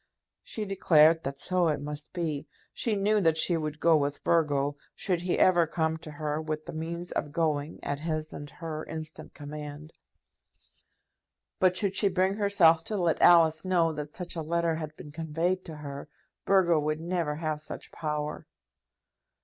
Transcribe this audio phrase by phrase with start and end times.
[0.41, 2.47] She declared that so it must be.
[2.73, 6.65] She knew that she would go with Burgo, should he ever come to her with
[6.65, 9.93] the means of going at his and her instant command.
[11.59, 15.11] But should she bring herself to let Alice know that such a letter had been
[15.11, 16.09] conveyed to her,
[16.45, 18.47] Burgo would never have such power.